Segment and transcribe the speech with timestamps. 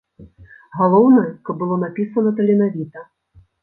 [0.79, 3.11] Галоўнае, каб было напісана таленавіта.